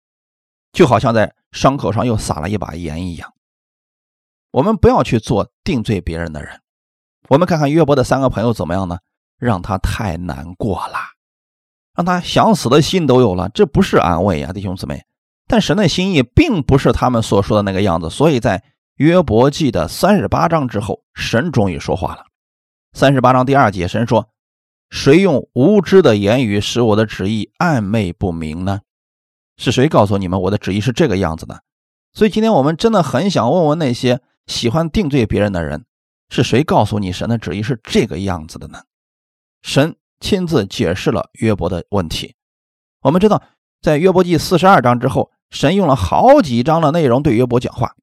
[0.73, 3.33] 就好像在伤口上又撒了一把盐一样。
[4.51, 6.61] 我们不要去做定罪别人的人。
[7.31, 8.99] 我们看看约伯的三个朋友怎么样呢？
[9.38, 10.99] 让他太难过了，
[11.95, 13.49] 让他想死的心都有了。
[13.51, 15.05] 这不是安慰呀，弟兄姊妹。
[15.47, 18.64] 但神的心意并不是他们所说的那个样子，所以在
[18.97, 22.25] 约伯记的三十八章之后，神终于说话了。
[22.95, 24.29] 三十八章第二节，神说
[24.90, 28.81] ：“谁用无知的言语使我的旨意暧昧不明呢？
[29.57, 31.62] 是谁告诉你们我的旨意是这个样子的？”
[32.12, 35.85] 所以今天我们真的很想问问那些喜欢定罪别人的人。
[36.31, 38.85] 是谁告诉你神的旨意是这个样子的呢？
[39.62, 42.37] 神亲自解释了约伯的问题。
[43.03, 43.43] 我们知道，
[43.83, 47.97] 在约伯记四十二章之后，神用了好几章的内容对约伯讲话。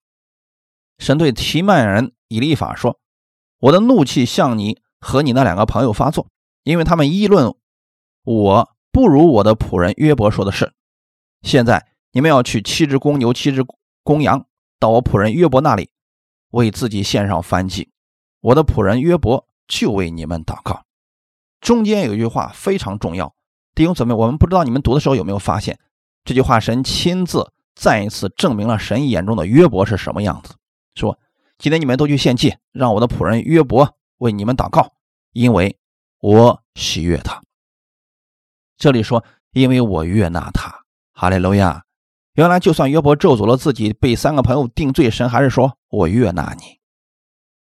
[1.00, 3.00] 神对提曼人以利法说
[3.60, 6.28] ：“我的怒气向你和你那两个朋友发作，
[6.64, 7.56] 因为他们议论
[8.24, 10.74] 我不如我的仆人约伯说的是。
[11.44, 13.64] 现在你们要取七只公牛、七只
[14.04, 14.48] 公羊，
[14.80, 15.92] 到我仆人约伯那里，
[16.50, 17.90] 为自己献上燔祭。”
[18.42, 20.84] 我的仆人约伯就为你们祷告。
[21.60, 23.34] 中间有一句话非常重要，
[23.74, 25.80] 弟兄姊妹，我们不知道你们读的时候有没有发现
[26.24, 26.60] 这句话？
[26.60, 30.56] 神亲自再一次证明了神眼中的约伯是什么样子。
[30.96, 31.18] 说
[31.58, 34.94] ：“今天你们都去献祭，让我的仆人约伯为你们祷告，
[35.34, 35.78] 因为
[36.20, 37.42] 我喜悦他。”
[38.78, 39.24] 这里说
[39.54, 41.84] ：“因为我悦纳他。”哈利路亚！
[42.34, 46.80] 原来就算约伯咒诅了自己，被三个朋友定罪，神还是说：“我悦纳你。”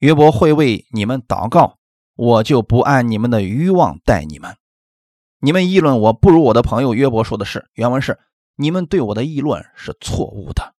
[0.03, 1.77] 约伯会为你们祷告，
[2.17, 4.57] 我就不按你们的欲望待你们。
[5.39, 8.19] 你们议论我不如我的朋友约伯说的是，原文是
[8.57, 10.73] 你们对我的议论是错误的。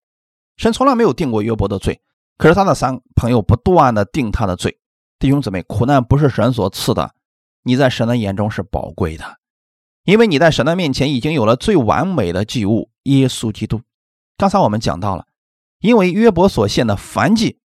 [0.57, 2.01] 神从来没有定过约伯的罪，
[2.37, 4.77] 可是他的三朋友不断的定他的罪。
[5.17, 7.15] 弟兄姊妹，苦难不是神所赐的，
[7.63, 9.39] 你在神的眼中是宝贵的，
[10.03, 13.81] 因为你在神的面前已经有了最完美的祭物——耶稣基督。
[14.37, 15.25] 刚才我们讲到了，
[15.79, 17.57] 因为约伯所献的燔祭。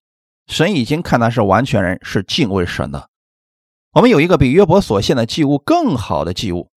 [0.47, 3.09] 神已经看他是完全人，是敬畏神的。
[3.93, 6.71] 我们有一个比约伯所献的祭物更好的祭物，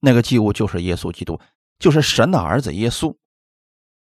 [0.00, 1.40] 那个祭物就是耶稣基督，
[1.78, 3.16] 就是神的儿子耶稣。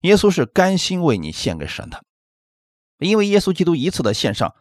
[0.02, 2.02] 耶稣是甘心为你献给神的，
[2.98, 4.54] 因为耶稣基督一次的献上，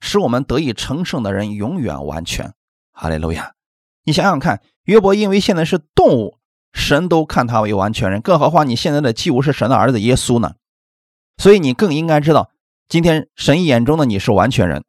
[0.00, 2.52] 使我们得以成圣的人永远完全。
[2.92, 3.54] 哈利路亚！
[4.04, 6.38] 你想想看，约伯因为现在是动物，
[6.72, 10.54] 神都看他为完全人，更何况你现在的祭物是神的儿子耶稣呢？
[11.36, 12.50] 所以你更应该知道。
[12.88, 14.82] 今天神眼中的你是完全人，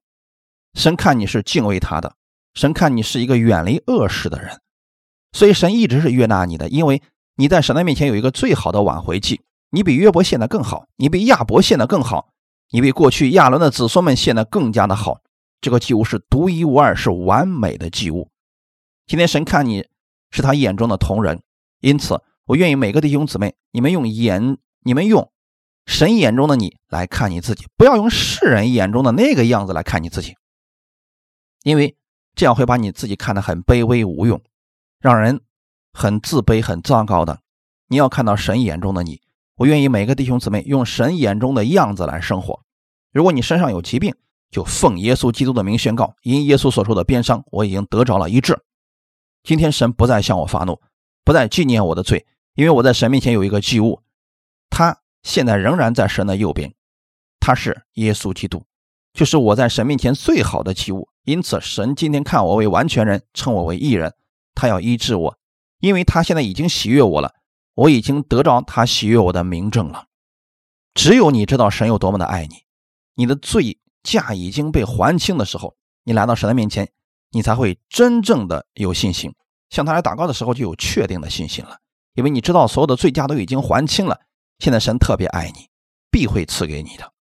[0.74, 2.16] 神看你是敬畏他的，
[2.54, 4.62] 神看你是一个远离恶事的人，
[5.34, 7.02] 所以神一直是悦纳你的，因为
[7.36, 12.30] 你在神的面前有一个最好的挽回祭，你比约伯献的更好，你比亚伯献的更好，
[12.72, 15.20] 你比过去亚伦的子孙们献的更加的好，
[15.60, 18.30] 这个祭物是独一无二，是完美的祭物。
[19.08, 19.86] 今天神看你
[20.32, 21.42] 是他眼中的同人，
[21.82, 25.30] 因此我愿意每个弟兄姊妹，你们用眼，你们用。
[25.90, 30.36] 神眼中的你来看你自己，不要用世人眼中的那个样子来看你自己，
[31.64, 31.98] 因为
[32.36, 34.40] 这样会把你自己看得很卑微无用，
[35.00, 35.42] 让人
[35.92, 37.40] 很自卑、很糟糕的。
[37.88, 39.20] 你要看到神眼中的你。
[39.56, 42.62] 我愿意每个弟兄姊妹用神眼中的样子来生活。
[43.12, 44.14] 如果你身上有疾病，
[44.52, 48.62] 就奉耶稣基督的名宣告：因耶稣所受的鞭伤，我已经得着了医治。
[49.42, 50.80] 今天神不再向我发怒，
[51.26, 54.04] 不再纪念我的罪，因为我在神面前有一个祭物，
[54.70, 55.00] 他。
[55.24, 56.74] 现在仍然在神的右边，
[57.40, 58.64] 他是耶稣基督，
[59.14, 61.10] 就是我在神面前最好的器物。
[61.26, 64.16] 因此，神今天看我为完全人，称我为义人，
[64.56, 65.38] 他要医治我，
[65.80, 67.34] 因为他现在已经喜悦我了，
[67.76, 70.08] 我已经得着他喜悦我的明证了。
[70.96, 72.56] 只有你知道神有多么的爱你，
[73.16, 76.90] 你的罪价已经被还清的时候，你来到神的面前，
[77.30, 79.36] 你才会真正的有信心，
[79.70, 81.78] 向他来祷告的时候就有确定的信心了，
[82.16, 84.20] 因为你知道所有的罪价都已经还清了。
[84.60, 85.70] 现在神特别爱你，
[86.12, 87.14] 必会赐给你的。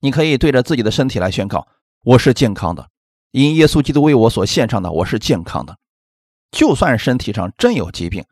[0.00, 1.68] 你可以对着自己的身体来宣告
[2.02, 2.88] ：“我是健康的，
[3.30, 5.78] 因耶稣基督为我所献上的，我是健康的。
[6.50, 8.24] 就算身体上真有疾病，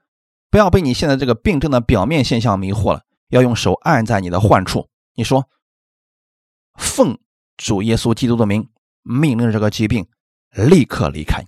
[0.50, 4.88] 不要被你现在这个病症的表面现象迷惑了，要用手按在你的患处。
[5.14, 5.48] 你说，
[6.78, 7.18] 奉
[7.58, 8.70] 主耶稣基督的名，
[9.02, 10.08] 命令这个疾病
[10.50, 11.44] 立刻离开。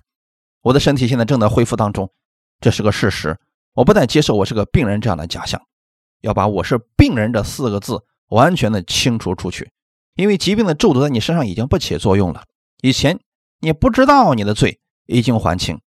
[0.61, 2.13] 我的身体现在正在恢复当中，
[2.59, 3.39] 这是个事实。
[3.73, 5.61] 我不再接受我是个病人这样的假象，
[6.23, 9.69] 要把我是病人这四个字完全的清除出去。
[10.15, 12.45] 因为疾病的咒诅在你身上已经不起作用了。
[12.81, 13.19] 以前
[13.59, 15.79] 你不知道你的罪已经还清。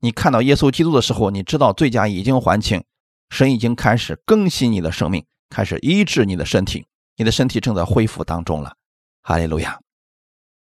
[0.00, 2.82] 你看到耶稣基督的时候，你知道罪家已经还清，
[3.30, 8.74] 神已经开始更新你的生命，开始医治你的身体，你的身体正在恢复当中了。
[9.22, 9.80] 哈利路亚！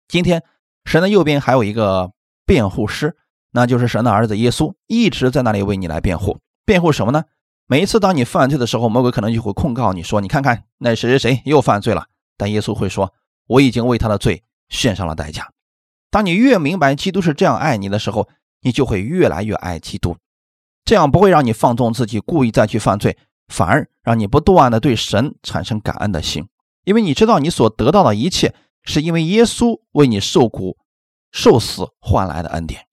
[0.08, 0.44] 今天
[0.84, 2.12] 神的右边还有一个
[2.44, 3.16] 辩护师，
[3.50, 6.38] 那就是神的儿子耶稣，一直在那里为你来辩护。
[6.64, 7.24] 辩护什么呢？
[7.68, 12.06] 每一次当你犯罪的时候，魔鬼可能就会控告你说：“你看看那谁谁谁又犯罪了。”
[12.38, 13.12] 但耶稣会说
[13.48, 15.50] ：“我已经为他的罪献上了代价。”
[16.10, 18.28] 当你越明白基督是这样爱你的时候，
[18.60, 20.16] 你就会越来越爱基督，
[20.84, 26.48] 这样不会让你放纵自己，故意再去犯罪，反而让你不断的对神产生感恩的心，
[26.84, 30.78] 因为你知道你所得到的一切是因为耶稣为你受苦、
[31.32, 32.86] 受死换来的恩典。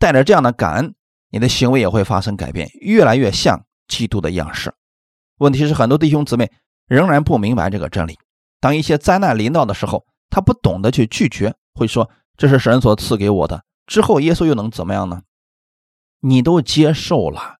[0.00, 0.94] 带着这样的感恩，
[1.30, 4.72] 你的行为也会发生改变，越来越像基督的样式。
[5.36, 6.50] 问题是，很多弟兄姊妹
[6.86, 8.18] 仍然不明白这个真理。
[8.58, 13.64] 当一些灾难临到的时候，他不懂得去拒绝，会说这是神所赐给我的。
[13.86, 15.22] 之后，耶稣又能怎么样呢？
[16.20, 17.58] 你都接受了，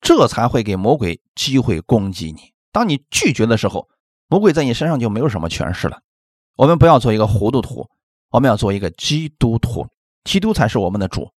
[0.00, 2.52] 这才会给魔鬼机会攻击你。
[2.72, 3.88] 当你拒绝的时候，
[4.26, 6.00] 魔鬼在你身上就没有什么权势了。
[6.56, 7.88] 我们不要做一个糊涂徒，
[8.30, 9.86] 我们要做一个基督徒，
[10.24, 11.30] 基督才是我们的主。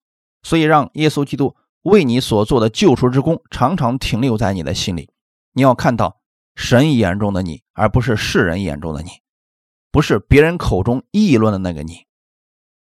[0.43, 5.09] 所以，让耶稣基督为你所做的救赎之功常常停留在你的心里。
[5.53, 6.21] 你要看到
[6.55, 9.09] 神眼中的你，而不是世人眼中的你，
[9.91, 12.05] 不是别人口中议论的那个你。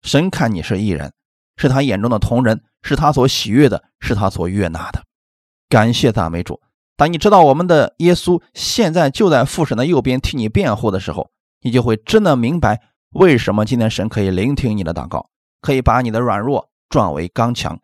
[0.03, 1.13] 神看你是艺人。
[1.57, 5.03] 是他眼中的同人，是他所喜悦的，是他所悦纳的。
[5.69, 6.59] 感谢赞美主！
[6.97, 15.29] 当你知道我们的耶稣现在就在父神的右边替你辩护的时候，你就会真的明白为什么今天神可以聆听你的祷告，
[15.61, 17.79] 可以把你的软弱转为刚强，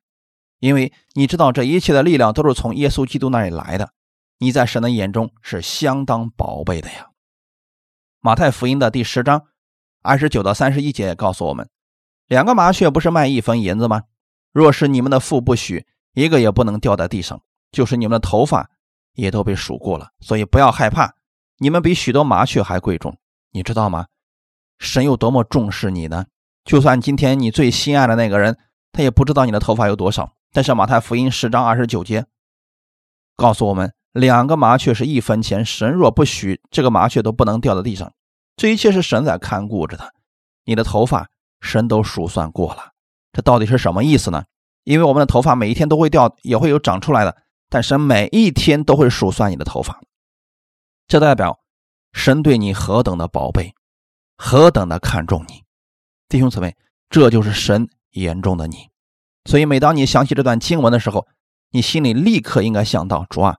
[0.59, 3.91] 因为你知道这一切的力量都是从耶稣基督那里来的。
[4.39, 7.11] 你在神的眼中是相当宝贝的呀。
[8.21, 9.47] 马太福音的第十章
[10.03, 11.69] 二十九到三十一节告诉我们。
[12.27, 14.03] 两个麻雀不是卖一分银子吗？
[14.53, 17.41] 若是你们的父不许，一个也不能掉在地上。
[17.73, 18.71] 就是你们的头发
[19.13, 21.15] 也都被数过了，所以不要害怕，
[21.59, 23.17] 你们比许多麻雀还贵重，
[23.53, 24.07] 你知道吗？
[24.79, 26.27] 神有多么重视你呢？
[26.65, 28.59] 就算今天你最心爱的那个人，
[28.93, 30.36] 他也不知道你的头发有多少。
[30.57, 32.25] 但是马太福音十章二十九节
[33.37, 38.15] 告诉我们，两个麻雀是一分钱，神若不许，这个麻雀都不能掉在地上。
[38.57, 40.15] 这一切是神在看顾着的，
[40.65, 41.29] 你的头发。
[41.61, 42.93] 神都数算过了，
[43.35, 44.45] 这到底是什么意思呢？
[44.85, 47.37] 因为我们的头发每一天都会掉，也会有长出来的，
[47.69, 50.01] 但神每一天都会数算你的头发，
[51.07, 51.61] 这代表
[52.15, 53.75] 神对你何等的宝贝，
[54.39, 55.65] 何等的看重你，
[56.31, 56.75] 弟兄姊妹，
[57.11, 58.89] 这就是神眼中的你。
[59.47, 61.27] 所以每当你想起这段经文的时候，
[61.71, 63.57] 你心里立刻应该想到：主啊，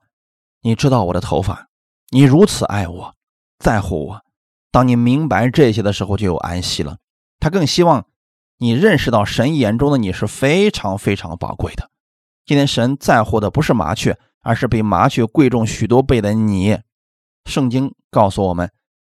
[0.62, 1.68] 你知道我的头发，
[2.10, 3.14] 你如此爱我，
[3.58, 4.22] 在乎我。
[4.70, 6.98] 当你明白这些的时候，就有安息了。
[7.40, 8.06] 他更希望
[8.58, 11.90] 你认识到神眼中的你是非常非常宝贵的。
[12.44, 16.78] 今天神在乎的不是麻雀，而是比麻雀贵重许多倍的你。
[17.46, 18.70] 圣经告诉我们，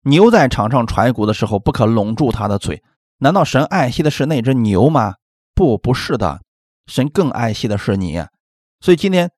[0.04, 2.82] 牛在场上踹鼓的时候不可拢住它的嘴。
[3.18, 5.16] 难道神爱惜的是那只牛吗？
[5.54, 6.40] 不，不是的，
[6.90, 8.26] 神更爱惜的是你。
[8.80, 9.30] 所以今天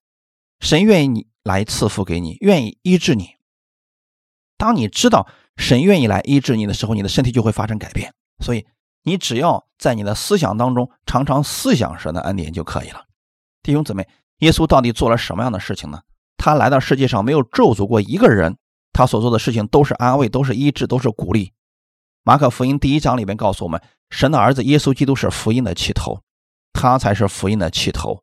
[0.58, 3.36] 神愿意你来赐福给你，愿意医治你。
[4.56, 8.14] 当你知道神愿意来医治你的时候，你的身体就会发生改变。
[8.40, 8.66] 所以，
[9.02, 13.04] 你只要在你的思想当中常常思想神的恩典就可以了。
[13.62, 16.00] 弟兄姊妹，耶稣到底做了什么样的事情呢？
[16.38, 18.56] 他来到世界上没有咒诅过一个人，
[18.92, 21.52] 他所做的事情都是安慰，都是医治，都是鼓励。
[22.24, 26.22] 马可福音第一章里面告诉我们，神的儿子耶稣基督是福音的起头，
[26.72, 28.22] 他才是福音的起头。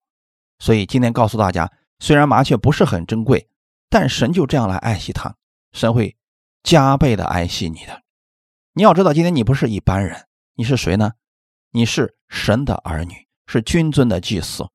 [0.60, 3.48] 所以今天告诉大家，虽然麻雀不是很珍贵，
[3.90, 5.36] 但神就这样来爱惜它，
[5.72, 6.18] 神会
[6.64, 8.02] 加倍的爱惜你的。
[8.74, 11.14] 你要知道，今天你不是一般人，你是谁呢？
[11.72, 14.68] 你是神的儿女，是君尊的祭司，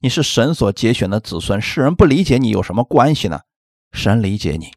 [0.00, 1.60] 你是神所节选的子孙。
[1.60, 3.40] 世人不理解你有什么关系呢？
[3.92, 4.72] 神理解你。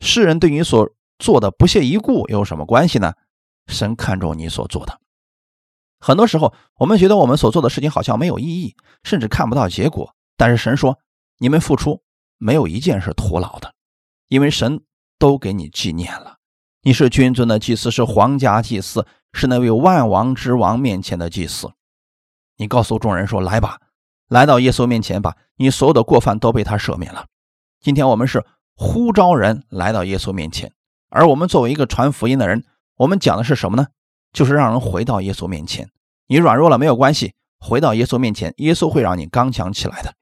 [0.00, 3.14] 世人对你所做的不屑一顾有什么关系呢？
[3.66, 5.00] 神看重你所做的。
[6.04, 10.14] 很多时候，我们觉得我们所做的事情好像没有意义，甚至看不到结果。
[10.36, 10.98] 但是神说，
[11.38, 12.02] 你们付出
[12.36, 13.72] 没有一件是徒劳的，
[14.28, 14.82] 因为神
[15.18, 16.36] 都给你纪念了。
[16.82, 21.72] 你是君尊的祭司，是皇家祭司，是那位万王之王面前的祭司。
[22.58, 23.78] 你告诉众人说：“来吧，
[24.28, 27.24] 来到耶稣面前吧，你所有的过犯都被他赦免了。
[27.80, 28.44] 今天我们是
[28.76, 30.70] 呼召人来到耶稣面前，
[31.08, 32.62] 而我们作为一个传福音的人，
[32.96, 33.86] 我们讲的是什么呢？
[34.34, 35.88] 就是让人回到耶稣面前。
[36.26, 40.14] 你软弱了没有关系，回到耶稣面前，耶稣会让你刚强起来的。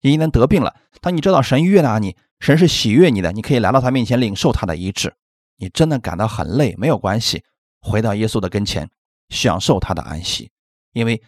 [0.00, 5.14] 你一旦得病了，当你知道神悦纳你，神是喜悦你的，你可以来到他面前领受他的医治。
[5.58, 7.42] 你真的感到很累，没有关系，
[7.80, 8.88] 回到耶稣的跟前，
[9.30, 10.50] 享受他的安息，
[10.92, 11.22] 因为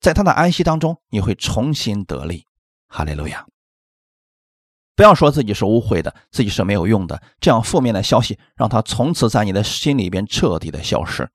[0.00, 2.46] 在他的安息当中，你会重新得力。
[2.88, 3.46] 哈利路亚！
[4.94, 11.26] 不要说自己是污秽的，自己是没有用的，这样负面的消息让他从此在你的心里边彻底的消失。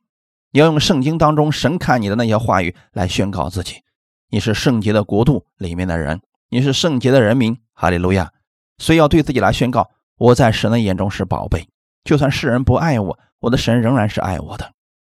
[0.52, 3.84] 你要用圣经当中神看你的那些话语来宣告自己，
[4.30, 7.58] 你是圣洁的国度里面的人，你是圣洁的人民。
[7.80, 8.34] 哈利路亚！
[8.80, 11.70] 所以要对自己来宣告：我在神的眼中是宝贝。
[12.04, 14.72] 就算世人不爱我，我的神仍然是爱我的。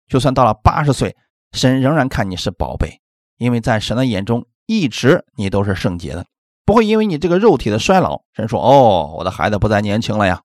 [0.08, 1.16] 就算到了八十岁，
[1.54, 3.02] 神仍然看你是宝贝，
[3.38, 6.28] 因为在神的眼中，一直你都是圣洁的，
[6.66, 10.44] 不会因为你这个肉体的衰老，神说：“哦，我的孩子不再年轻了呀。”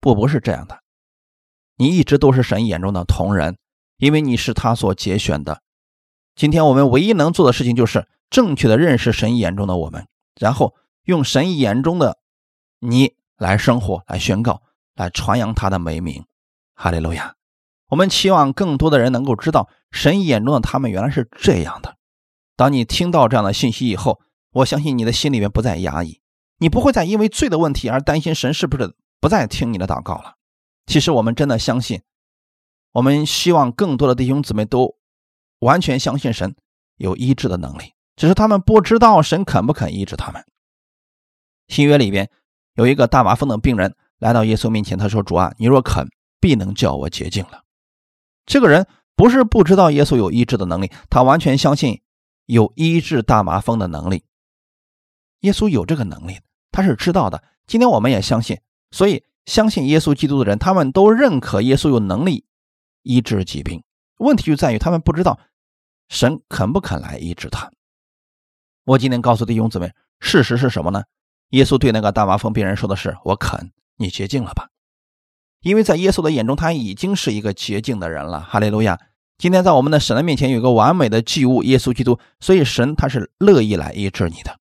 [0.00, 0.80] 不，不是这样的，
[1.80, 3.56] 你一直都是神眼中的同人，
[3.96, 5.62] 因为你是他所节选的。
[6.36, 10.06] 今天我们唯一能做的事情，就是正确的认识神眼中的我们，
[10.38, 10.74] 然后
[11.04, 12.18] 用神眼中的
[12.80, 14.60] 你来生活，来宣告。
[14.96, 16.26] 来传扬他的美名，
[16.74, 17.34] 哈利路亚！
[17.88, 21.96] 我们期望更多的人能够知道神眼中的他们原来是这样的。
[22.54, 24.20] 当你听到这样的信息以后，
[24.52, 26.20] 我相信你的心里面不再压抑，
[26.58, 30.34] 你不会再因为罪的问题而担心神是不是不再听你的祷告了。
[30.90, 32.02] 其实我们真的相信，
[32.90, 34.96] 我们希望更多的弟兄姊妹都
[35.60, 36.56] 完全相信神
[36.96, 40.44] 有医治的能力，只是他们不知道神肯不肯医治他们。
[41.68, 42.28] 新约里边
[42.74, 43.94] 有一个大麻风的病人。
[44.18, 46.06] 来到耶稣面前，他说：“主啊，你若肯，
[46.40, 47.62] 必能叫我洁净了。”
[48.44, 48.86] 这个人
[49.16, 52.02] 不是不知道耶稣有医治的能力，他完全相信
[52.44, 54.24] 有医治大麻风的能力。
[55.40, 57.42] 耶稣有这个能力，他是知道的。
[57.66, 58.60] 今天我们也相信，
[58.90, 62.44] 所以相信耶稣基督的人，他们都认可耶稣有能力
[63.02, 63.82] 医治疾病。
[64.18, 65.38] 问题就在于他们不知道
[66.08, 67.70] 神肯不肯来医治他。
[68.84, 71.04] 我今天告诉弟兄姊妹，事实是什么呢？
[71.50, 74.70] 耶稣对那个大麻风病人说的是：“我肯。”你洁净了吧？
[75.60, 78.40] 因为在耶稣的眼中，他已经是一个洁净的人了。
[78.40, 78.98] 哈利路亚！
[79.36, 84.58] 今天在我们的神的面前有一个完美的祭物——耶稣基督，所以神他是乐意来医治你的。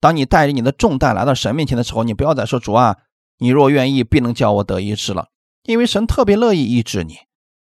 [0.00, 2.98] 当你带着你的重担来到神面前的时候，你不要再说主啊，
[3.42, 5.28] 你若愿意，必能叫我得医治了。
[5.64, 7.16] 因为神特别乐意医治你。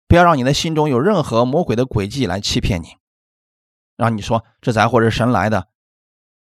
[0.08, 2.98] 不要让你的心中有任何魔鬼的诡计来欺骗你，
[3.96, 5.70] 让你说这灾祸是神来的，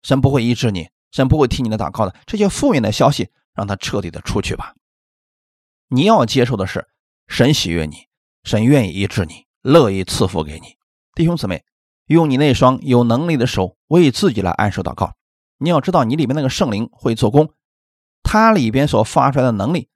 [0.03, 2.15] 神不会医治你，神不会听你的祷告的。
[2.27, 3.31] 这些负面的消息。
[3.55, 4.75] 让他彻底的出去吧。
[5.87, 6.89] 你要接受的是
[7.29, 8.09] 神喜悦你，
[8.43, 10.75] 神愿意医治你，乐意赐福给你。
[11.15, 11.65] 弟兄姊妹，
[12.07, 15.15] 用你那双有能力的手为自己来按手祷告。
[15.59, 17.55] 你要知道，你里面那个圣灵会做工，
[18.25, 19.89] 它里边所发出来的能力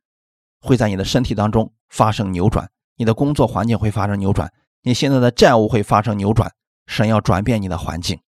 [0.61, 4.53] 会在你的身体当中发生扭转，你的工作环境会发生扭转，
[4.83, 6.53] 你现在的债务会发生扭转。
[6.87, 8.21] 神要转变你的环境。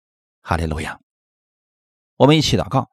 [0.43, 0.99] 哈利路亚！
[2.17, 2.91] 我们一起祷告。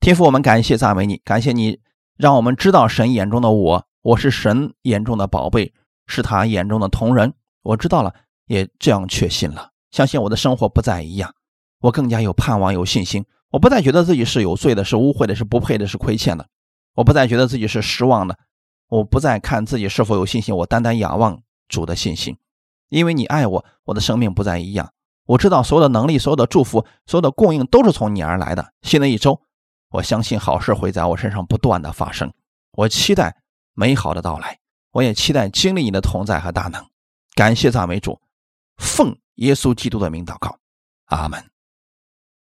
[0.00, 1.80] 天父，我们感谢赞美你，感谢你
[2.16, 5.72] 让我们知道神眼中的我，我是神眼中的宝贝，
[6.06, 7.34] 是他眼中的同人。
[7.62, 8.14] 我知道了，
[8.46, 11.34] 也这样确信了，相信我的生活不再一样，
[11.80, 13.24] 我更加有盼望，有信心。
[13.56, 16.46] 我不再觉得自己是有罪的，是污秽的，是不配的，是亏欠的。
[16.94, 18.38] 我不再觉得自己是失望的，
[18.86, 22.36] 我不再看自己是否有信心，我单单仰望主的信心，
[22.90, 24.92] 因为你爱我，我的生命不再一样。
[25.24, 28.74] 我知道所有的能力、所有的祝福、所有的供应都是从你而来的。
[28.82, 29.40] 新的一周。
[29.88, 32.30] 我相信好事会在我身上不断的发生，
[32.72, 33.36] 我期待
[33.72, 34.58] 美好的到来，
[34.90, 36.84] 我也期待经历你的同在和大能。
[37.34, 38.20] 感谢赞美主，
[38.76, 40.58] 奉耶稣基督的名祷告，
[41.06, 41.55] 阿门。